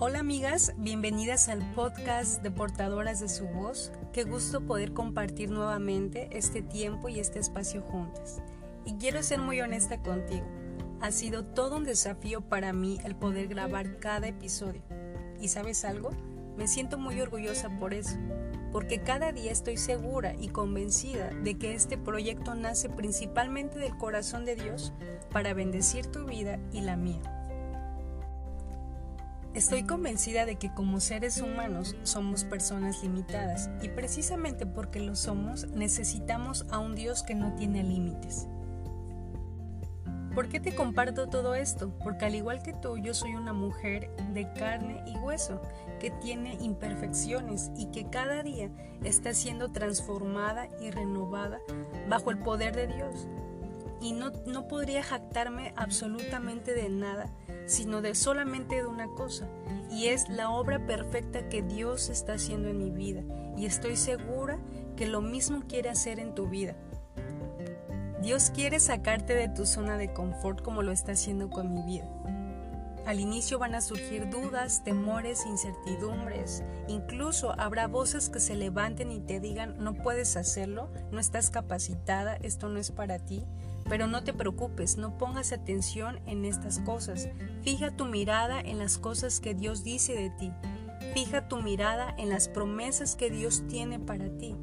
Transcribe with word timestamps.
Hola 0.00 0.20
amigas, 0.20 0.74
bienvenidas 0.76 1.48
al 1.48 1.58
podcast 1.74 2.40
de 2.44 2.52
Portadoras 2.52 3.18
de 3.18 3.28
su 3.28 3.48
Voz. 3.48 3.90
Qué 4.12 4.22
gusto 4.22 4.60
poder 4.60 4.92
compartir 4.92 5.50
nuevamente 5.50 6.28
este 6.30 6.62
tiempo 6.62 7.08
y 7.08 7.18
este 7.18 7.40
espacio 7.40 7.82
juntas. 7.82 8.40
Y 8.84 8.94
quiero 8.94 9.24
ser 9.24 9.40
muy 9.40 9.60
honesta 9.60 10.00
contigo. 10.00 10.46
Ha 11.00 11.10
sido 11.10 11.44
todo 11.44 11.78
un 11.78 11.82
desafío 11.82 12.42
para 12.42 12.72
mí 12.72 13.00
el 13.02 13.16
poder 13.16 13.48
grabar 13.48 13.98
cada 13.98 14.28
episodio. 14.28 14.82
¿Y 15.40 15.48
sabes 15.48 15.84
algo? 15.84 16.10
Me 16.56 16.68
siento 16.68 16.96
muy 16.96 17.20
orgullosa 17.20 17.68
por 17.80 17.92
eso, 17.92 18.18
porque 18.70 19.02
cada 19.02 19.32
día 19.32 19.50
estoy 19.50 19.78
segura 19.78 20.32
y 20.38 20.46
convencida 20.46 21.30
de 21.42 21.58
que 21.58 21.74
este 21.74 21.98
proyecto 21.98 22.54
nace 22.54 22.88
principalmente 22.88 23.80
del 23.80 23.98
corazón 23.98 24.44
de 24.44 24.54
Dios 24.54 24.92
para 25.32 25.54
bendecir 25.54 26.06
tu 26.06 26.24
vida 26.24 26.60
y 26.70 26.82
la 26.82 26.96
mía. 26.96 27.37
Estoy 29.58 29.82
convencida 29.82 30.46
de 30.46 30.54
que 30.54 30.72
como 30.72 31.00
seres 31.00 31.42
humanos 31.42 31.96
somos 32.04 32.44
personas 32.44 33.02
limitadas 33.02 33.68
y 33.82 33.88
precisamente 33.88 34.66
porque 34.66 35.00
lo 35.00 35.16
somos 35.16 35.66
necesitamos 35.70 36.64
a 36.70 36.78
un 36.78 36.94
Dios 36.94 37.24
que 37.24 37.34
no 37.34 37.52
tiene 37.56 37.82
límites. 37.82 38.46
¿Por 40.32 40.48
qué 40.48 40.60
te 40.60 40.76
comparto 40.76 41.28
todo 41.28 41.56
esto? 41.56 41.92
Porque 42.04 42.26
al 42.26 42.36
igual 42.36 42.62
que 42.62 42.72
tú, 42.72 42.98
yo 42.98 43.14
soy 43.14 43.34
una 43.34 43.52
mujer 43.52 44.12
de 44.32 44.48
carne 44.52 45.02
y 45.08 45.16
hueso, 45.16 45.60
que 45.98 46.12
tiene 46.12 46.54
imperfecciones 46.60 47.72
y 47.76 47.86
que 47.86 48.08
cada 48.08 48.44
día 48.44 48.70
está 49.02 49.34
siendo 49.34 49.72
transformada 49.72 50.68
y 50.80 50.92
renovada 50.92 51.58
bajo 52.08 52.30
el 52.30 52.38
poder 52.38 52.76
de 52.76 52.86
Dios. 52.86 53.26
Y 54.00 54.12
no, 54.12 54.30
no 54.46 54.68
podría 54.68 55.02
jactarme 55.02 55.72
absolutamente 55.76 56.72
de 56.74 56.88
nada 56.88 57.32
sino 57.68 58.00
de 58.00 58.14
solamente 58.14 58.76
de 58.76 58.86
una 58.86 59.08
cosa, 59.08 59.46
y 59.90 60.06
es 60.06 60.28
la 60.30 60.50
obra 60.50 60.86
perfecta 60.86 61.48
que 61.50 61.62
Dios 61.62 62.08
está 62.08 62.34
haciendo 62.34 62.68
en 62.70 62.78
mi 62.78 62.90
vida, 62.90 63.22
y 63.56 63.66
estoy 63.66 63.96
segura 63.96 64.58
que 64.96 65.06
lo 65.06 65.20
mismo 65.20 65.62
quiere 65.68 65.90
hacer 65.90 66.18
en 66.18 66.34
tu 66.34 66.48
vida. 66.48 66.74
Dios 68.22 68.50
quiere 68.50 68.80
sacarte 68.80 69.34
de 69.34 69.48
tu 69.48 69.66
zona 69.66 69.98
de 69.98 70.12
confort 70.12 70.62
como 70.62 70.82
lo 70.82 70.92
está 70.92 71.12
haciendo 71.12 71.50
con 71.50 71.72
mi 71.72 71.82
vida. 71.82 72.08
Al 73.06 73.20
inicio 73.20 73.58
van 73.58 73.74
a 73.74 73.80
surgir 73.80 74.28
dudas, 74.28 74.82
temores, 74.84 75.46
incertidumbres. 75.46 76.62
Incluso 76.88 77.58
habrá 77.58 77.86
voces 77.86 78.28
que 78.28 78.40
se 78.40 78.54
levanten 78.54 79.12
y 79.12 79.20
te 79.20 79.40
digan, 79.40 79.76
no 79.78 79.94
puedes 79.94 80.36
hacerlo, 80.36 80.90
no 81.10 81.20
estás 81.20 81.48
capacitada, 81.48 82.36
esto 82.36 82.68
no 82.68 82.78
es 82.78 82.90
para 82.90 83.18
ti. 83.18 83.46
Pero 83.88 84.06
no 84.06 84.22
te 84.22 84.32
preocupes, 84.32 84.96
no 84.96 85.16
pongas 85.16 85.52
atención 85.52 86.20
en 86.26 86.44
estas 86.44 86.78
cosas. 86.80 87.28
Fija 87.62 87.90
tu 87.90 88.04
mirada 88.04 88.60
en 88.60 88.78
las 88.78 88.98
cosas 88.98 89.40
que 89.40 89.54
Dios 89.54 89.82
dice 89.82 90.14
de 90.14 90.30
ti. 90.30 90.52
Fija 91.14 91.48
tu 91.48 91.62
mirada 91.62 92.14
en 92.18 92.28
las 92.28 92.48
promesas 92.48 93.16
que 93.16 93.30
Dios 93.30 93.64
tiene 93.68 93.98
para 93.98 94.28
ti. 94.36 94.54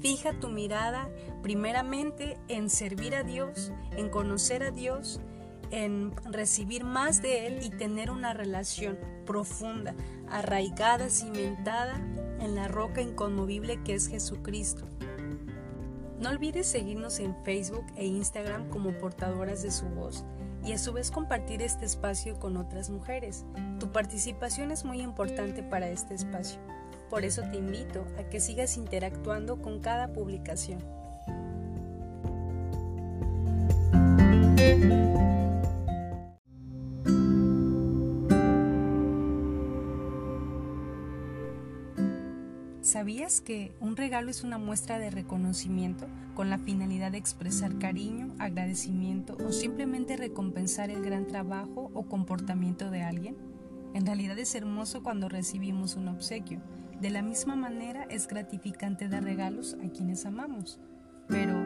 Fija 0.00 0.32
tu 0.40 0.48
mirada 0.48 1.08
primeramente 1.42 2.36
en 2.48 2.70
servir 2.70 3.14
a 3.14 3.22
Dios, 3.22 3.72
en 3.96 4.08
conocer 4.08 4.62
a 4.62 4.70
Dios, 4.70 5.20
en 5.70 6.12
recibir 6.30 6.84
más 6.84 7.22
de 7.22 7.46
Él 7.46 7.60
y 7.62 7.70
tener 7.70 8.10
una 8.10 8.34
relación 8.34 8.98
profunda, 9.24 9.94
arraigada, 10.28 11.08
cimentada 11.08 11.96
en 12.40 12.54
la 12.54 12.68
roca 12.68 13.00
inconmovible 13.00 13.82
que 13.84 13.94
es 13.94 14.08
Jesucristo. 14.08 14.86
No 16.22 16.30
olvides 16.30 16.68
seguirnos 16.68 17.18
en 17.18 17.34
Facebook 17.42 17.84
e 17.96 18.06
Instagram 18.06 18.68
como 18.68 18.92
portadoras 18.92 19.60
de 19.60 19.72
su 19.72 19.86
voz 19.86 20.24
y 20.64 20.70
a 20.70 20.78
su 20.78 20.92
vez 20.92 21.10
compartir 21.10 21.62
este 21.62 21.84
espacio 21.84 22.38
con 22.38 22.56
otras 22.56 22.90
mujeres. 22.90 23.44
Tu 23.80 23.90
participación 23.90 24.70
es 24.70 24.84
muy 24.84 25.00
importante 25.00 25.64
para 25.64 25.88
este 25.88 26.14
espacio. 26.14 26.60
Por 27.10 27.24
eso 27.24 27.42
te 27.50 27.56
invito 27.56 28.06
a 28.20 28.22
que 28.30 28.38
sigas 28.38 28.76
interactuando 28.76 29.60
con 29.60 29.80
cada 29.80 30.12
publicación. 30.12 30.78
¿Sabías 43.02 43.40
que 43.40 43.72
un 43.80 43.96
regalo 43.96 44.30
es 44.30 44.44
una 44.44 44.58
muestra 44.58 44.96
de 45.00 45.10
reconocimiento 45.10 46.06
con 46.36 46.50
la 46.50 46.58
finalidad 46.58 47.10
de 47.10 47.18
expresar 47.18 47.76
cariño, 47.80 48.32
agradecimiento 48.38 49.36
o 49.44 49.50
simplemente 49.50 50.16
recompensar 50.16 50.88
el 50.88 51.02
gran 51.02 51.26
trabajo 51.26 51.90
o 51.94 52.04
comportamiento 52.04 52.92
de 52.92 53.02
alguien? 53.02 53.36
En 53.92 54.06
realidad 54.06 54.38
es 54.38 54.54
hermoso 54.54 55.02
cuando 55.02 55.28
recibimos 55.28 55.96
un 55.96 56.06
obsequio. 56.06 56.60
De 57.00 57.10
la 57.10 57.22
misma 57.22 57.56
manera 57.56 58.04
es 58.04 58.28
gratificante 58.28 59.08
dar 59.08 59.24
regalos 59.24 59.76
a 59.84 59.90
quienes 59.90 60.24
amamos. 60.24 60.78
Pero, 61.26 61.60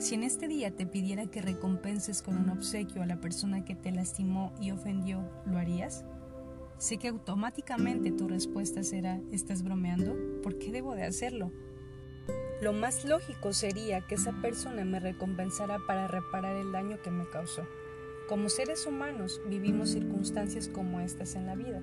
si 0.00 0.16
en 0.16 0.24
este 0.24 0.48
día 0.48 0.74
te 0.74 0.86
pidiera 0.86 1.26
que 1.26 1.40
recompenses 1.40 2.20
con 2.20 2.36
un 2.36 2.50
obsequio 2.50 3.00
a 3.00 3.06
la 3.06 3.20
persona 3.20 3.64
que 3.64 3.76
te 3.76 3.92
lastimó 3.92 4.52
y 4.60 4.72
ofendió, 4.72 5.22
¿lo 5.46 5.56
harías? 5.56 6.04
Sé 6.80 6.96
que 6.96 7.08
automáticamente 7.08 8.10
tu 8.10 8.26
respuesta 8.26 8.82
será, 8.82 9.20
¿estás 9.30 9.62
bromeando? 9.62 10.16
¿Por 10.42 10.56
qué 10.56 10.72
debo 10.72 10.94
de 10.94 11.02
hacerlo? 11.02 11.52
Lo 12.62 12.72
más 12.72 13.04
lógico 13.04 13.52
sería 13.52 14.00
que 14.06 14.14
esa 14.14 14.32
persona 14.40 14.82
me 14.86 14.98
recompensara 14.98 15.78
para 15.86 16.08
reparar 16.08 16.56
el 16.56 16.72
daño 16.72 16.96
que 17.02 17.10
me 17.10 17.28
causó. 17.28 17.66
Como 18.30 18.48
seres 18.48 18.86
humanos 18.86 19.42
vivimos 19.46 19.90
circunstancias 19.90 20.68
como 20.68 21.00
estas 21.00 21.34
en 21.34 21.44
la 21.44 21.54
vida. 21.54 21.82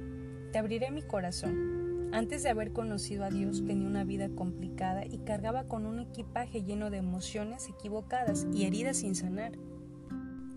Te 0.51 0.57
abriré 0.57 0.89
mi 0.89 1.03
corazón. 1.03 2.09
Antes 2.11 2.41
de 2.41 2.49
haber 2.49 2.73
conocido 2.73 3.23
a 3.23 3.29
Dios 3.29 3.63
tenía 3.67 3.87
una 3.87 4.03
vida 4.03 4.29
complicada 4.29 5.05
y 5.05 5.19
cargaba 5.19 5.65
con 5.65 5.85
un 5.85 5.99
equipaje 5.99 6.63
lleno 6.63 6.89
de 6.89 6.97
emociones 6.97 7.69
equivocadas 7.69 8.47
y 8.51 8.65
heridas 8.65 8.97
sin 8.97 9.13
sanar. 9.13 9.51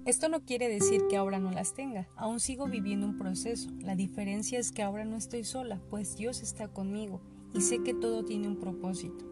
Esto 0.07 0.31
no 0.31 0.41
quiere 0.45 0.69
decir 0.69 1.03
que 1.11 1.19
ahora 1.19 1.39
no 1.39 1.51
las 1.51 1.75
tenga, 1.75 2.09
aún 2.17 2.41
sigo 2.41 2.67
viviendo 2.67 3.07
un 3.07 3.19
proceso. 3.19 3.69
La 3.81 3.95
diferencia 3.95 4.59
es 4.59 4.73
que 4.73 4.83
ahora 4.83 5.05
no 5.05 5.17
estoy 5.17 5.45
sola, 5.45 5.79
pues 5.91 6.17
Dios 6.17 6.41
está 6.41 6.69
conmigo 6.69 7.21
y 7.53 7.61
sé 7.61 7.83
que 7.83 7.93
todo 7.93 8.25
tiene 8.25 8.49
un 8.49 8.59
propósito. 8.59 9.27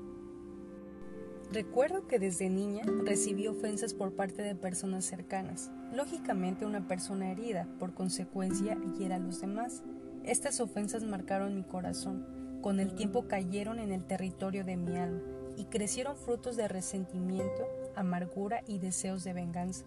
Recuerdo 1.50 2.06
que 2.06 2.18
desde 2.18 2.50
niña 2.50 2.82
recibí 3.06 3.46
ofensas 3.46 3.94
por 3.94 4.12
parte 4.12 4.42
de 4.42 4.54
personas 4.54 5.06
cercanas. 5.06 5.70
Lógicamente 5.94 6.66
una 6.66 6.86
persona 6.86 7.30
herida, 7.30 7.66
por 7.78 7.94
consecuencia, 7.94 8.76
hiera 8.98 9.16
a 9.16 9.20
los 9.20 9.40
demás. 9.40 9.82
Estas 10.24 10.60
ofensas 10.60 11.02
marcaron 11.02 11.54
mi 11.54 11.62
corazón. 11.62 12.26
Con 12.60 12.80
el 12.80 12.94
tiempo 12.94 13.26
cayeron 13.26 13.78
en 13.78 13.92
el 13.92 14.04
territorio 14.04 14.66
de 14.66 14.76
mi 14.76 14.98
alma 14.98 15.22
y 15.56 15.64
crecieron 15.64 16.16
frutos 16.16 16.56
de 16.56 16.68
resentimiento, 16.68 17.66
amargura 17.96 18.62
y 18.66 18.78
deseos 18.78 19.24
de 19.24 19.32
venganza. 19.32 19.86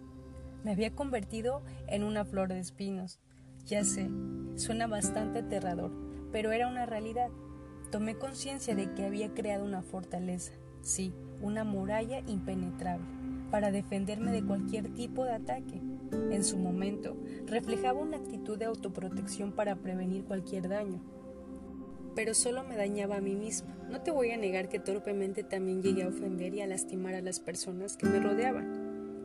Me 0.64 0.72
había 0.72 0.94
convertido 0.94 1.62
en 1.88 2.04
una 2.04 2.24
flor 2.24 2.48
de 2.48 2.60
espinos. 2.60 3.18
Ya 3.66 3.84
sé, 3.84 4.08
suena 4.56 4.86
bastante 4.86 5.40
aterrador, 5.40 5.92
pero 6.30 6.52
era 6.52 6.68
una 6.68 6.86
realidad. 6.86 7.30
Tomé 7.90 8.16
conciencia 8.16 8.74
de 8.74 8.92
que 8.94 9.04
había 9.04 9.34
creado 9.34 9.64
una 9.64 9.82
fortaleza, 9.82 10.52
sí, 10.80 11.12
una 11.40 11.64
muralla 11.64 12.20
impenetrable, 12.26 13.06
para 13.50 13.70
defenderme 13.70 14.32
de 14.32 14.44
cualquier 14.44 14.88
tipo 14.94 15.24
de 15.24 15.32
ataque. 15.32 15.80
En 16.30 16.44
su 16.44 16.56
momento, 16.58 17.16
reflejaba 17.46 18.00
una 18.00 18.18
actitud 18.18 18.58
de 18.58 18.66
autoprotección 18.66 19.52
para 19.52 19.76
prevenir 19.76 20.24
cualquier 20.24 20.68
daño. 20.68 21.00
Pero 22.14 22.34
solo 22.34 22.64
me 22.64 22.76
dañaba 22.76 23.16
a 23.16 23.20
mí 23.20 23.34
misma. 23.34 23.74
No 23.90 24.02
te 24.02 24.10
voy 24.10 24.30
a 24.30 24.36
negar 24.36 24.68
que 24.68 24.78
torpemente 24.78 25.42
también 25.42 25.82
llegué 25.82 26.02
a 26.02 26.08
ofender 26.08 26.54
y 26.54 26.60
a 26.60 26.66
lastimar 26.66 27.14
a 27.14 27.22
las 27.22 27.40
personas 27.40 27.96
que 27.96 28.06
me 28.06 28.20
rodeaban. 28.20 28.81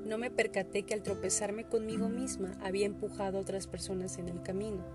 No 0.07 0.17
me 0.17 0.31
percaté 0.31 0.83
que 0.83 0.93
al 0.93 1.03
tropezarme 1.03 1.65
conmigo 1.65 2.07
misma 2.07 2.57
había 2.61 2.85
empujado 2.85 3.37
a 3.37 3.41
otras 3.41 3.67
personas 3.67 4.17
en 4.17 4.29
el 4.29 4.41
camino. 4.41 4.85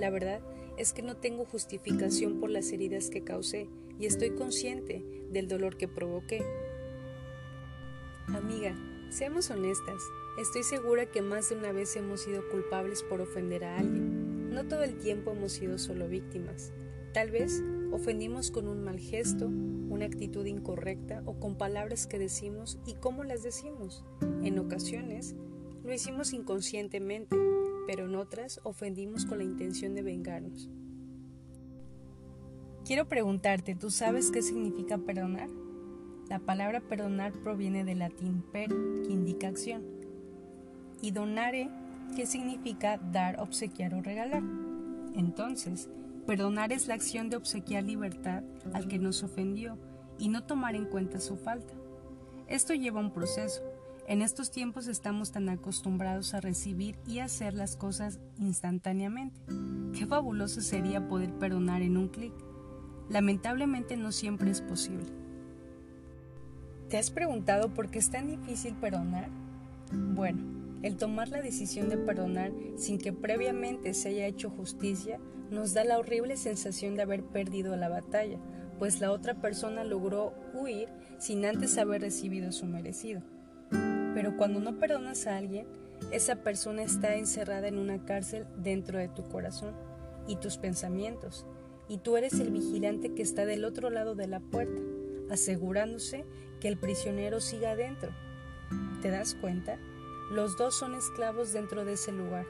La 0.00 0.10
verdad 0.10 0.40
es 0.76 0.92
que 0.92 1.00
no 1.00 1.16
tengo 1.16 1.44
justificación 1.44 2.40
por 2.40 2.50
las 2.50 2.72
heridas 2.72 3.08
que 3.08 3.22
causé 3.22 3.68
y 4.00 4.06
estoy 4.06 4.30
consciente 4.30 5.04
del 5.30 5.46
dolor 5.46 5.76
que 5.76 5.86
provoqué. 5.86 6.42
Amiga, 8.26 8.74
seamos 9.10 9.48
honestas. 9.50 10.02
Estoy 10.40 10.64
segura 10.64 11.06
que 11.06 11.22
más 11.22 11.50
de 11.50 11.54
una 11.54 11.70
vez 11.70 11.94
hemos 11.94 12.22
sido 12.22 12.42
culpables 12.48 13.04
por 13.04 13.20
ofender 13.20 13.64
a 13.64 13.78
alguien. 13.78 14.50
No 14.50 14.66
todo 14.66 14.82
el 14.82 14.98
tiempo 14.98 15.30
hemos 15.30 15.52
sido 15.52 15.78
solo 15.78 16.08
víctimas. 16.08 16.72
Tal 17.14 17.30
vez 17.30 17.62
ofendimos 17.92 18.50
con 18.50 18.68
un 18.68 18.82
mal 18.82 18.98
gesto, 18.98 19.46
una 19.46 20.06
actitud 20.06 20.46
incorrecta 20.46 21.22
o 21.26 21.38
con 21.38 21.56
palabras 21.56 22.06
que 22.06 22.18
decimos 22.18 22.78
y 22.86 22.94
cómo 22.94 23.24
las 23.24 23.42
decimos. 23.42 24.04
En 24.42 24.58
ocasiones 24.58 25.34
lo 25.84 25.92
hicimos 25.92 26.32
inconscientemente, 26.32 27.36
pero 27.86 28.06
en 28.06 28.14
otras 28.14 28.60
ofendimos 28.64 29.24
con 29.24 29.38
la 29.38 29.44
intención 29.44 29.94
de 29.94 30.02
vengarnos. 30.02 30.68
Quiero 32.84 33.08
preguntarte, 33.08 33.74
¿tú 33.74 33.90
sabes 33.90 34.30
qué 34.30 34.42
significa 34.42 34.98
perdonar? 34.98 35.48
La 36.28 36.38
palabra 36.38 36.80
perdonar 36.80 37.32
proviene 37.42 37.84
del 37.84 38.00
latín 38.00 38.42
per, 38.52 38.68
que 38.68 39.12
indica 39.12 39.48
acción, 39.48 39.82
y 41.00 41.10
donare, 41.10 41.70
que 42.16 42.26
significa 42.26 42.98
dar, 42.98 43.40
obsequiar 43.40 43.94
o 43.94 44.02
regalar. 44.02 44.42
Entonces, 45.14 45.88
Perdonar 46.28 46.74
es 46.74 46.88
la 46.88 46.92
acción 46.92 47.30
de 47.30 47.36
obsequiar 47.36 47.84
libertad 47.84 48.42
al 48.74 48.86
que 48.86 48.98
nos 48.98 49.22
ofendió 49.22 49.78
y 50.18 50.28
no 50.28 50.44
tomar 50.44 50.74
en 50.74 50.84
cuenta 50.84 51.20
su 51.20 51.38
falta. 51.38 51.72
Esto 52.48 52.74
lleva 52.74 53.00
un 53.00 53.14
proceso. 53.14 53.62
En 54.06 54.20
estos 54.20 54.50
tiempos 54.50 54.88
estamos 54.88 55.32
tan 55.32 55.48
acostumbrados 55.48 56.34
a 56.34 56.42
recibir 56.42 56.98
y 57.06 57.20
hacer 57.20 57.54
las 57.54 57.76
cosas 57.76 58.20
instantáneamente. 58.38 59.40
Qué 59.98 60.04
fabuloso 60.04 60.60
sería 60.60 61.08
poder 61.08 61.32
perdonar 61.32 61.80
en 61.80 61.96
un 61.96 62.08
clic. 62.08 62.34
Lamentablemente 63.08 63.96
no 63.96 64.12
siempre 64.12 64.50
es 64.50 64.60
posible. 64.60 65.08
¿Te 66.90 66.98
has 66.98 67.10
preguntado 67.10 67.72
por 67.72 67.90
qué 67.90 68.00
es 68.00 68.10
tan 68.10 68.26
difícil 68.26 68.74
perdonar? 68.74 69.30
Bueno, 69.94 70.42
el 70.82 70.98
tomar 70.98 71.30
la 71.30 71.40
decisión 71.40 71.88
de 71.88 71.96
perdonar 71.96 72.52
sin 72.76 72.98
que 72.98 73.14
previamente 73.14 73.94
se 73.94 74.10
haya 74.10 74.26
hecho 74.26 74.50
justicia 74.50 75.18
nos 75.50 75.74
da 75.74 75.84
la 75.84 75.98
horrible 75.98 76.36
sensación 76.36 76.94
de 76.94 77.02
haber 77.02 77.22
perdido 77.24 77.76
la 77.76 77.88
batalla, 77.88 78.38
pues 78.78 79.00
la 79.00 79.10
otra 79.10 79.34
persona 79.34 79.84
logró 79.84 80.34
huir 80.54 80.88
sin 81.18 81.44
antes 81.44 81.78
haber 81.78 82.02
recibido 82.02 82.52
su 82.52 82.66
merecido. 82.66 83.22
Pero 84.14 84.36
cuando 84.36 84.60
no 84.60 84.78
perdonas 84.78 85.26
a 85.26 85.36
alguien, 85.36 85.66
esa 86.12 86.36
persona 86.36 86.82
está 86.82 87.16
encerrada 87.16 87.68
en 87.68 87.78
una 87.78 88.04
cárcel 88.04 88.46
dentro 88.56 88.98
de 88.98 89.08
tu 89.08 89.24
corazón 89.28 89.74
y 90.26 90.36
tus 90.36 90.56
pensamientos, 90.58 91.46
y 91.88 91.98
tú 91.98 92.16
eres 92.16 92.38
el 92.38 92.50
vigilante 92.50 93.14
que 93.14 93.22
está 93.22 93.46
del 93.46 93.64
otro 93.64 93.90
lado 93.90 94.14
de 94.14 94.26
la 94.26 94.40
puerta, 94.40 94.80
asegurándose 95.30 96.24
que 96.60 96.68
el 96.68 96.78
prisionero 96.78 97.40
siga 97.40 97.72
adentro. 97.72 98.10
¿Te 99.02 99.10
das 99.10 99.34
cuenta? 99.34 99.78
Los 100.30 100.56
dos 100.58 100.78
son 100.78 100.94
esclavos 100.94 101.52
dentro 101.52 101.84
de 101.84 101.94
ese 101.94 102.12
lugar, 102.12 102.44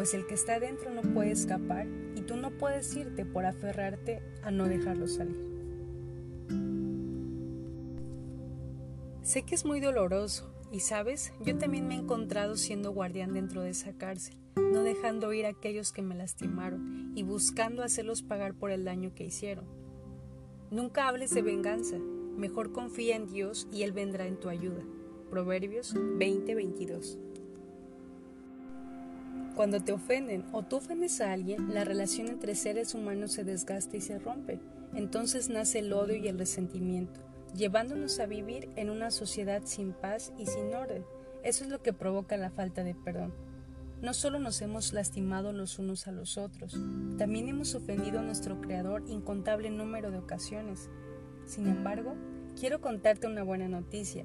pues 0.00 0.14
el 0.14 0.26
que 0.26 0.32
está 0.32 0.54
adentro 0.54 0.90
no 0.90 1.02
puede 1.02 1.30
escapar 1.30 1.86
y 2.16 2.22
tú 2.22 2.34
no 2.34 2.52
puedes 2.52 2.96
irte 2.96 3.26
por 3.26 3.44
aferrarte 3.44 4.22
a 4.42 4.50
no 4.50 4.66
dejarlo 4.66 5.06
salir. 5.06 5.36
Sé 9.20 9.42
que 9.42 9.54
es 9.54 9.66
muy 9.66 9.78
doloroso 9.78 10.50
y 10.72 10.80
sabes, 10.80 11.34
yo 11.44 11.58
también 11.58 11.86
me 11.86 11.96
he 11.96 11.98
encontrado 11.98 12.56
siendo 12.56 12.94
guardián 12.94 13.34
dentro 13.34 13.60
de 13.60 13.68
esa 13.68 13.92
cárcel, 13.92 14.38
no 14.56 14.84
dejando 14.84 15.34
ir 15.34 15.44
a 15.44 15.50
aquellos 15.50 15.92
que 15.92 16.00
me 16.00 16.14
lastimaron 16.14 17.12
y 17.14 17.22
buscando 17.22 17.82
hacerlos 17.82 18.22
pagar 18.22 18.54
por 18.54 18.70
el 18.70 18.86
daño 18.86 19.12
que 19.14 19.24
hicieron. 19.24 19.66
Nunca 20.70 21.08
hables 21.08 21.34
de 21.34 21.42
venganza, 21.42 21.98
mejor 21.98 22.72
confía 22.72 23.16
en 23.16 23.26
Dios 23.26 23.68
y 23.70 23.82
Él 23.82 23.92
vendrá 23.92 24.26
en 24.26 24.40
tu 24.40 24.48
ayuda. 24.48 24.82
Proverbios 25.28 25.94
20:22 25.94 27.18
Cuando 29.60 29.82
te 29.82 29.92
ofenden 29.92 30.46
o 30.52 30.62
tú 30.62 30.76
ofendes 30.76 31.20
a 31.20 31.32
alguien, 31.32 31.74
la 31.74 31.84
relación 31.84 32.28
entre 32.28 32.54
seres 32.54 32.94
humanos 32.94 33.32
se 33.32 33.44
desgasta 33.44 33.94
y 33.94 34.00
se 34.00 34.18
rompe. 34.18 34.58
Entonces 34.94 35.50
nace 35.50 35.80
el 35.80 35.92
odio 35.92 36.16
y 36.16 36.28
el 36.28 36.38
resentimiento 36.38 37.20
llevándonos 37.54 38.20
a 38.20 38.24
vivir 38.24 38.70
en 38.76 38.88
una 38.88 39.10
sociedad 39.10 39.60
sin 39.66 39.92
paz 39.92 40.32
y 40.38 40.46
sin 40.46 40.74
orden. 40.74 41.04
Eso 41.44 41.64
es 41.64 41.68
lo 41.68 41.82
que 41.82 41.92
provoca 41.92 42.38
la 42.38 42.48
falta 42.48 42.84
de 42.84 42.94
perdón. 42.94 43.34
No 44.00 44.14
solo 44.14 44.38
nos 44.38 44.62
hemos 44.62 44.94
lastimado 44.94 45.52
los 45.52 45.78
unos 45.78 46.06
a 46.06 46.12
los 46.12 46.38
otros, 46.38 46.80
también 47.18 47.46
hemos 47.46 47.74
ofendido 47.74 48.20
a 48.20 48.22
nuestro 48.22 48.62
Creador 48.62 49.04
incontable 49.08 49.68
número 49.68 50.10
de 50.10 50.16
ocasiones. 50.16 50.88
Sin 51.44 51.66
embargo, 51.66 52.14
quiero 52.58 52.80
contarte 52.80 53.26
una 53.26 53.42
buena 53.42 53.68
noticia. 53.68 54.24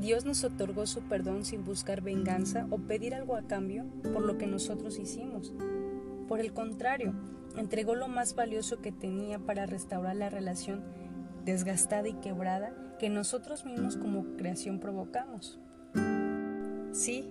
Dios 0.00 0.24
nos 0.24 0.44
otorgó 0.44 0.86
su 0.86 1.02
perdón 1.02 1.44
sin 1.44 1.64
buscar 1.64 2.02
venganza 2.02 2.66
o 2.70 2.78
pedir 2.78 3.14
algo 3.14 3.34
a 3.34 3.42
cambio 3.42 3.84
por 4.12 4.22
lo 4.22 4.38
que 4.38 4.46
nosotros 4.46 4.98
hicimos. 4.98 5.52
Por 6.28 6.40
el 6.40 6.52
contrario, 6.52 7.14
entregó 7.56 7.96
lo 7.96 8.06
más 8.06 8.34
valioso 8.34 8.80
que 8.80 8.92
tenía 8.92 9.38
para 9.38 9.66
restaurar 9.66 10.14
la 10.14 10.30
relación 10.30 10.84
desgastada 11.44 12.08
y 12.08 12.14
quebrada 12.14 12.96
que 12.98 13.08
nosotros 13.08 13.64
mismos 13.64 13.96
como 13.96 14.36
creación 14.36 14.78
provocamos. 14.78 15.58
Sí, 16.92 17.28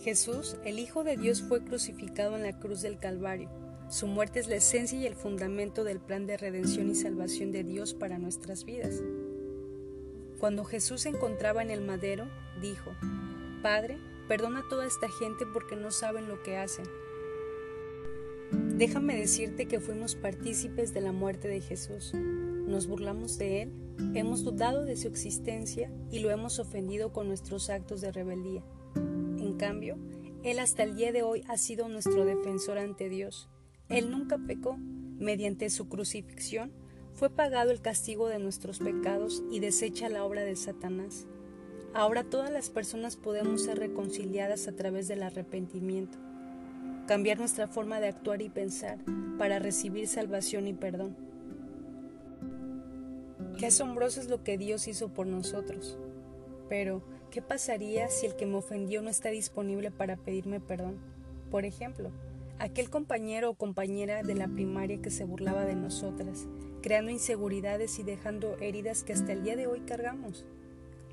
Jesús, 0.00 0.56
el 0.64 0.78
Hijo 0.78 1.02
de 1.02 1.16
Dios, 1.16 1.42
fue 1.42 1.64
crucificado 1.64 2.36
en 2.36 2.42
la 2.42 2.58
cruz 2.58 2.82
del 2.82 2.98
Calvario. 2.98 3.50
Su 3.88 4.06
muerte 4.06 4.40
es 4.40 4.48
la 4.48 4.56
esencia 4.56 4.98
y 4.98 5.06
el 5.06 5.14
fundamento 5.14 5.84
del 5.84 6.00
plan 6.00 6.26
de 6.26 6.36
redención 6.36 6.90
y 6.90 6.94
salvación 6.94 7.52
de 7.52 7.64
Dios 7.64 7.94
para 7.94 8.18
nuestras 8.18 8.64
vidas. 8.64 9.00
Cuando 10.38 10.64
Jesús 10.64 11.02
se 11.02 11.08
encontraba 11.08 11.62
en 11.62 11.70
el 11.70 11.80
madero, 11.80 12.26
dijo, 12.60 12.92
Padre, 13.62 13.98
perdona 14.28 14.60
a 14.60 14.68
toda 14.68 14.86
esta 14.86 15.08
gente 15.08 15.46
porque 15.46 15.76
no 15.76 15.90
saben 15.90 16.28
lo 16.28 16.42
que 16.42 16.56
hacen. 16.56 16.86
Déjame 18.52 19.16
decirte 19.16 19.66
que 19.66 19.80
fuimos 19.80 20.14
partícipes 20.14 20.94
de 20.94 21.00
la 21.00 21.12
muerte 21.12 21.48
de 21.48 21.60
Jesús 21.60 22.12
nos 22.66 22.88
burlamos 22.88 23.38
de 23.38 23.62
Él, 23.62 23.72
hemos 24.14 24.42
dudado 24.42 24.84
de 24.84 24.96
su 24.96 25.08
existencia 25.08 25.90
y 26.10 26.18
lo 26.18 26.30
hemos 26.30 26.58
ofendido 26.58 27.12
con 27.12 27.28
nuestros 27.28 27.70
actos 27.70 28.00
de 28.00 28.12
rebeldía. 28.12 28.62
En 28.96 29.56
cambio, 29.56 29.96
Él 30.42 30.58
hasta 30.58 30.82
el 30.82 30.96
día 30.96 31.12
de 31.12 31.22
hoy 31.22 31.44
ha 31.48 31.56
sido 31.56 31.88
nuestro 31.88 32.24
defensor 32.24 32.78
ante 32.78 33.08
Dios. 33.08 33.48
Él 33.88 34.10
nunca 34.10 34.38
pecó. 34.38 34.76
Mediante 35.18 35.70
su 35.70 35.88
crucifixión 35.88 36.72
fue 37.16 37.30
pagado 37.30 37.70
el 37.70 37.80
castigo 37.80 38.28
de 38.28 38.38
nuestros 38.38 38.78
pecados 38.78 39.42
y 39.50 39.60
deshecha 39.60 40.10
la 40.10 40.24
obra 40.24 40.44
de 40.44 40.54
Satanás. 40.54 41.26
Ahora 41.94 42.24
todas 42.24 42.50
las 42.50 42.68
personas 42.68 43.16
podemos 43.16 43.64
ser 43.64 43.78
reconciliadas 43.78 44.68
a 44.68 44.72
través 44.72 45.08
del 45.08 45.22
arrepentimiento, 45.22 46.18
cambiar 47.06 47.38
nuestra 47.38 47.68
forma 47.68 48.00
de 48.00 48.08
actuar 48.08 48.42
y 48.42 48.50
pensar 48.50 48.98
para 49.38 49.58
recibir 49.58 50.08
salvación 50.08 50.66
y 50.66 50.74
perdón. 50.74 51.16
Qué 53.58 53.64
asombroso 53.66 54.20
es 54.20 54.28
lo 54.28 54.44
que 54.44 54.58
Dios 54.58 54.86
hizo 54.86 55.08
por 55.08 55.26
nosotros. 55.26 55.96
Pero, 56.68 57.02
¿qué 57.30 57.40
pasaría 57.40 58.10
si 58.10 58.26
el 58.26 58.36
que 58.36 58.44
me 58.44 58.56
ofendió 58.56 59.00
no 59.00 59.08
está 59.08 59.30
disponible 59.30 59.90
para 59.90 60.18
pedirme 60.18 60.60
perdón? 60.60 60.98
Por 61.50 61.64
ejemplo, 61.64 62.10
aquel 62.58 62.90
compañero 62.90 63.48
o 63.48 63.54
compañera 63.54 64.22
de 64.22 64.34
la 64.34 64.48
primaria 64.48 65.00
que 65.00 65.10
se 65.10 65.24
burlaba 65.24 65.64
de 65.64 65.76
nosotras, 65.76 66.46
creando 66.86 67.10
inseguridades 67.10 67.98
y 67.98 68.04
dejando 68.04 68.56
heridas 68.60 69.02
que 69.02 69.12
hasta 69.12 69.32
el 69.32 69.42
día 69.42 69.56
de 69.56 69.66
hoy 69.66 69.80
cargamos. 69.80 70.46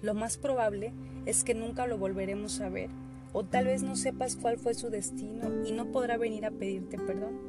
Lo 0.04 0.14
más 0.14 0.38
probable 0.38 0.94
es 1.26 1.44
que 1.44 1.56
nunca 1.56 1.88
lo 1.88 1.98
volveremos 1.98 2.62
a 2.62 2.70
ver, 2.70 2.92
o 3.32 3.44
tal 3.44 3.66
vez 3.66 3.82
no 3.82 3.96
sepas 3.96 4.36
cuál 4.36 4.60
fue 4.60 4.76
su 4.76 4.92
destino 4.92 5.66
y 5.66 5.72
no 5.72 5.92
podrá 5.92 6.18
venir 6.18 6.46
a 6.46 6.52
pedirte 6.52 7.00
perdón. 7.00 7.40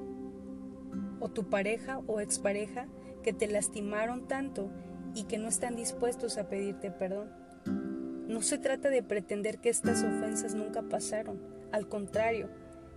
O 1.20 1.28
tu 1.28 1.50
pareja 1.50 2.00
o 2.06 2.18
expareja 2.18 2.88
que 3.22 3.34
te 3.34 3.46
lastimaron 3.46 4.26
tanto 4.26 4.70
y 5.14 5.24
que 5.24 5.36
no 5.36 5.48
están 5.48 5.76
dispuestos 5.76 6.38
a 6.38 6.48
pedirte 6.48 6.90
perdón. 6.90 7.28
No 8.26 8.40
se 8.40 8.56
trata 8.56 8.88
de 8.88 9.02
pretender 9.02 9.58
que 9.58 9.68
estas 9.68 10.02
ofensas 10.02 10.54
nunca 10.54 10.80
pasaron, 10.80 11.42
al 11.72 11.88
contrario, 11.88 12.48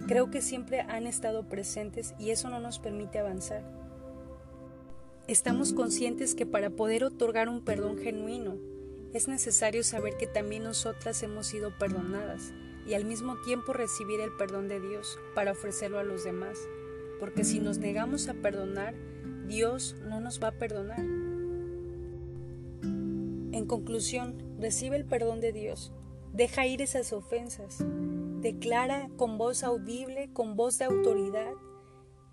creo 0.08 0.32
que 0.32 0.42
siempre 0.42 0.80
han 0.80 1.06
estado 1.06 1.50
presentes 1.50 2.16
y 2.18 2.30
eso 2.30 2.48
no 2.48 2.62
nos 2.62 2.80
permite 2.80 3.20
avanzar. 3.20 3.77
Estamos 5.28 5.74
conscientes 5.74 6.36
que 6.36 6.46
para 6.46 6.70
poder 6.70 7.04
otorgar 7.04 7.50
un 7.50 7.60
perdón 7.60 7.98
genuino 7.98 8.56
es 9.14 9.28
necesario 9.28 9.84
saber 9.84 10.16
que 10.16 10.26
también 10.26 10.64
nosotras 10.64 11.22
hemos 11.22 11.48
sido 11.48 11.78
perdonadas 11.78 12.54
y 12.88 12.94
al 12.94 13.04
mismo 13.04 13.36
tiempo 13.42 13.74
recibir 13.74 14.22
el 14.22 14.32
perdón 14.38 14.70
de 14.70 14.80
Dios 14.80 15.20
para 15.36 15.52
ofrecerlo 15.52 16.00
a 16.00 16.04
los 16.04 16.24
demás, 16.24 16.58
porque 17.20 17.44
si 17.44 17.60
nos 17.60 17.78
negamos 17.78 18.30
a 18.30 18.36
perdonar, 18.36 18.96
Dios 19.48 19.98
no 20.08 20.22
nos 20.22 20.42
va 20.42 20.48
a 20.50 20.58
perdonar. 20.58 21.02
En 23.52 23.66
conclusión, 23.68 24.42
recibe 24.62 24.96
el 24.96 25.04
perdón 25.04 25.42
de 25.42 25.52
Dios. 25.52 25.92
Deja 26.32 26.66
ir 26.68 26.82
esas 26.82 27.12
ofensas. 27.12 27.84
Declara 28.40 29.10
con 29.18 29.38
voz 29.38 29.64
audible, 29.64 30.30
con 30.32 30.56
voz 30.56 30.78
de 30.78 30.86
autoridad, 30.86 31.52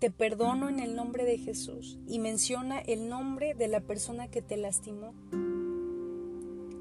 te 0.05 0.11
perdono 0.11 0.69
en 0.69 0.79
el 0.79 0.95
nombre 0.95 1.25
de 1.25 1.39
Jesús 1.39 1.97
y 2.05 2.19
menciona 2.19 2.77
el 2.77 3.09
nombre 3.09 3.55
de 3.55 3.67
la 3.67 3.81
persona 3.81 4.27
que 4.27 4.43
te 4.43 4.55
lastimó. 4.55 5.15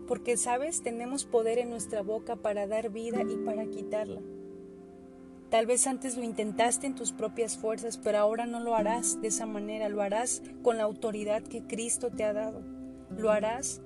Porque, 0.06 0.36
sabes, 0.36 0.82
tenemos 0.82 1.24
poder 1.24 1.56
en 1.56 1.70
nuestra 1.70 2.02
boca 2.02 2.36
para 2.36 2.66
dar 2.66 2.90
vida 2.90 3.22
y 3.22 3.36
para 3.36 3.64
quitarla. 3.64 4.20
Tal 5.48 5.64
vez 5.64 5.86
antes 5.86 6.18
lo 6.18 6.22
intentaste 6.22 6.86
en 6.86 6.94
tus 6.94 7.12
propias 7.12 7.56
fuerzas, 7.56 7.96
pero 7.96 8.18
ahora 8.18 8.44
no 8.44 8.60
lo 8.60 8.74
harás 8.74 9.18
de 9.22 9.28
esa 9.28 9.46
manera, 9.46 9.88
lo 9.88 10.02
harás 10.02 10.42
con 10.62 10.76
la 10.76 10.82
autoridad 10.82 11.42
que 11.42 11.66
Cristo 11.66 12.10
te 12.10 12.24
ha 12.24 12.34
dado. 12.34 12.60
Lo 13.08 13.30
harás 13.30 13.80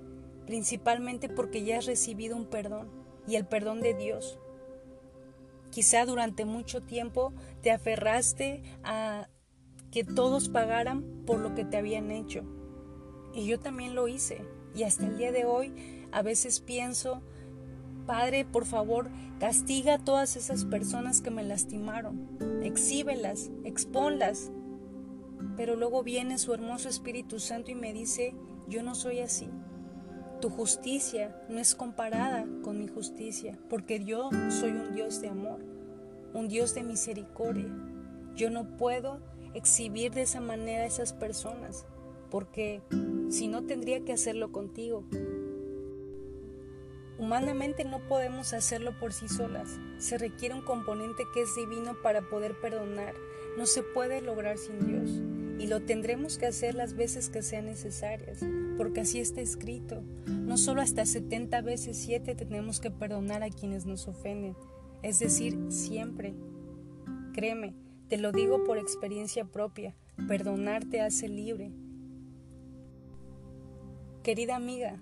principalmente 0.47 1.28
porque 1.28 1.62
ya 1.62 1.78
has 1.78 1.87
recibido 1.87 2.37
un 2.37 2.47
perdón 2.47 2.90
y 3.28 3.37
el 3.37 3.47
perdón 3.47 3.83
de 3.83 3.95
Dios. 3.95 4.40
Quizá 5.71 6.07
durante 6.07 6.45
mucho 6.45 6.83
tiempo 6.83 7.33
te 7.63 7.71
aferraste 7.71 8.63
a 8.85 9.29
que 9.91 10.05
todos 10.05 10.49
pagaran 10.49 11.25
por 11.27 11.39
lo 11.41 11.55
que 11.55 11.65
te 11.65 11.77
habían 11.77 12.11
hecho. 12.11 12.43
Y 13.35 13.47
yo 13.47 13.61
también 13.61 13.95
lo 13.95 14.09
hice. 14.09 14.45
Y 14.75 14.83
hasta 14.83 15.07
el 15.07 15.19
día 15.19 15.33
de 15.33 15.45
hoy 15.45 15.73
a 16.13 16.23
veces 16.23 16.61
pienso, 16.61 17.23
Padre, 18.07 18.45
por 18.45 18.65
favor, 18.65 19.11
castiga 19.39 19.95
a 19.95 20.05
todas 20.05 20.37
esas 20.37 20.65
personas 20.65 21.21
que 21.21 21.31
me 21.31 21.45
lastimaron. 21.45 22.39
Exhíbelas, 22.63 23.51
expónlas. 23.65 24.51
Pero 25.57 25.77
luego 25.77 26.03
viene 26.03 26.39
su 26.39 26.55
hermoso 26.55 26.89
Espíritu 26.89 27.39
Santo 27.39 27.71
y 27.71 27.75
me 27.75 27.93
dice, 27.93 28.35
yo 28.69 28.83
no 28.83 28.95
soy 28.95 29.21
así. 29.21 29.51
Tu 30.40 30.50
justicia 30.50 31.35
no 31.49 31.59
es 31.59 31.75
comparada 31.75 32.47
con 32.62 32.78
mi 32.78 32.87
justicia, 32.87 33.59
porque 33.68 34.04
yo 34.04 34.30
soy 34.50 34.71
un 34.71 34.95
Dios 34.95 35.21
de 35.21 35.28
amor, 35.28 35.59
un 36.33 36.47
Dios 36.47 36.75
de 36.75 36.85
misericordia. 36.85 37.68
Yo 38.37 38.49
no 38.49 38.76
puedo 38.76 39.21
exhibir 39.54 40.12
de 40.12 40.23
esa 40.23 40.40
manera 40.40 40.85
a 40.85 40.87
esas 40.87 41.12
personas, 41.12 41.87
porque 42.30 42.83
si 43.30 43.49
no 43.49 43.64
tendría 43.64 44.04
que 44.04 44.12
hacerlo 44.12 44.52
contigo. 44.52 45.04
Humanamente 47.18 47.85
no 47.85 47.99
podemos 48.07 48.52
hacerlo 48.52 48.97
por 49.00 49.12
sí 49.12 49.28
solas. 49.28 49.80
Se 49.99 50.18
requiere 50.18 50.54
un 50.54 50.62
componente 50.62 51.25
que 51.35 51.42
es 51.42 51.57
divino 51.57 51.97
para 52.00 52.23
poder 52.23 52.54
perdonar. 52.61 53.14
No 53.57 53.66
se 53.66 53.83
puede 53.83 54.21
lograr 54.21 54.57
sin 54.57 54.87
Dios. 54.87 55.11
Y 55.59 55.67
lo 55.67 55.83
tendremos 55.83 56.38
que 56.38 56.47
hacer 56.47 56.75
las 56.75 56.95
veces 56.95 57.29
que 57.29 57.43
sean 57.43 57.67
necesarias, 57.67 58.38
porque 58.77 59.00
así 59.00 59.19
está 59.19 59.41
escrito. 59.41 60.03
No 60.27 60.57
solo 60.57 60.83
hasta 60.83 61.05
70 61.05 61.61
veces 61.62 61.97
7 61.97 62.35
tenemos 62.35 62.81
que 62.81 62.91
perdonar 62.91 63.43
a 63.43 63.50
quienes 63.50 63.85
nos 63.85 64.07
ofenden, 64.07 64.55
es 65.03 65.19
decir, 65.19 65.59
siempre. 65.69 66.35
Créeme, 67.33 67.75
te 68.09 68.19
lo 68.19 68.33
digo 68.33 68.65
por 68.65 68.79
experiencia 68.79 69.45
propia, 69.45 69.95
perdonar 70.29 70.85
te 70.85 71.00
hace 71.00 71.29
libre. 71.29 71.73
Querida 74.23 74.57
amiga, 74.57 75.00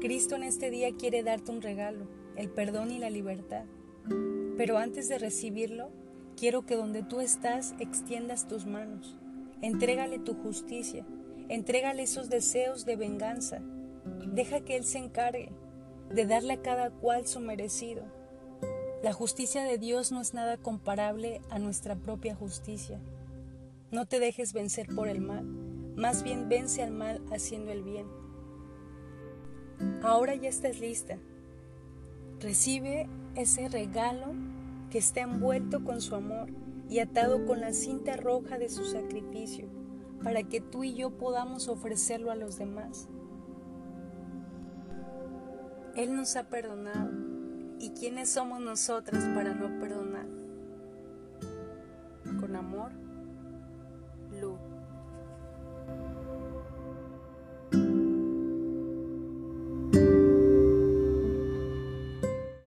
Cristo 0.00 0.36
en 0.36 0.42
este 0.42 0.70
día 0.70 0.94
quiere 0.94 1.22
darte 1.22 1.50
un 1.52 1.62
regalo, 1.62 2.06
el 2.36 2.50
perdón 2.50 2.90
y 2.90 2.98
la 2.98 3.10
libertad. 3.10 3.64
Pero 4.56 4.78
antes 4.78 5.08
de 5.08 5.18
recibirlo, 5.18 5.90
quiero 6.36 6.66
que 6.66 6.76
donde 6.76 7.02
tú 7.02 7.20
estás 7.20 7.74
extiendas 7.78 8.46
tus 8.46 8.66
manos. 8.66 9.16
Entrégale 9.62 10.18
tu 10.18 10.34
justicia, 10.34 11.04
entrégale 11.48 12.02
esos 12.02 12.28
deseos 12.28 12.84
de 12.84 12.96
venganza. 12.96 13.60
Deja 14.26 14.60
que 14.60 14.76
Él 14.76 14.84
se 14.84 14.98
encargue 14.98 15.50
de 16.10 16.26
darle 16.26 16.54
a 16.54 16.62
cada 16.62 16.90
cual 16.90 17.26
su 17.26 17.40
merecido. 17.40 18.04
La 19.02 19.12
justicia 19.12 19.62
de 19.64 19.78
Dios 19.78 20.12
no 20.12 20.20
es 20.20 20.34
nada 20.34 20.56
comparable 20.56 21.40
a 21.50 21.58
nuestra 21.58 21.96
propia 21.96 22.34
justicia. 22.34 23.00
No 23.90 24.06
te 24.06 24.20
dejes 24.20 24.52
vencer 24.52 24.88
por 24.94 25.08
el 25.08 25.20
mal, 25.20 25.44
más 25.44 26.22
bien 26.22 26.48
vence 26.48 26.82
al 26.82 26.90
mal 26.90 27.22
haciendo 27.32 27.72
el 27.72 27.82
bien. 27.82 28.06
Ahora 30.02 30.34
ya 30.34 30.48
estás 30.48 30.80
lista. 30.80 31.18
Recibe 32.40 33.08
ese 33.34 33.68
regalo 33.68 34.34
que 34.90 34.98
está 34.98 35.20
envuelto 35.20 35.84
con 35.84 36.00
su 36.00 36.14
amor 36.14 36.48
y 36.88 37.00
atado 37.00 37.46
con 37.46 37.60
la 37.60 37.72
cinta 37.72 38.16
roja 38.16 38.58
de 38.58 38.68
su 38.68 38.84
sacrificio, 38.84 39.68
para 40.22 40.42
que 40.42 40.60
tú 40.60 40.84
y 40.84 40.94
yo 40.94 41.10
podamos 41.18 41.68
ofrecerlo 41.68 42.30
a 42.30 42.36
los 42.36 42.58
demás. 42.58 43.08
Él 45.94 46.14
nos 46.14 46.36
ha 46.36 46.48
perdonado 46.48 47.26
¿Y 47.78 47.90
quiénes 47.90 48.30
somos 48.30 48.60
nosotras 48.60 49.22
para 49.34 49.52
no 49.52 49.78
perdonar? 49.78 50.35